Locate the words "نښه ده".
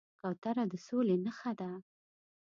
1.25-1.71